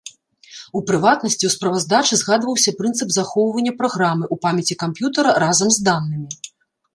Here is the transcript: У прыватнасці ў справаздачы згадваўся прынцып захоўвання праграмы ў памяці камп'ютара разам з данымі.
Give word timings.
У 0.77 0.79
прыватнасці 0.91 1.37
ў 1.47 1.51
справаздачы 1.55 2.17
згадваўся 2.21 2.73
прынцып 2.79 3.13
захоўвання 3.17 3.75
праграмы 3.83 4.25
ў 4.33 4.45
памяці 4.47 4.79
камп'ютара 4.85 5.31
разам 5.45 5.69
з 5.77 5.87
данымі. 5.91 6.27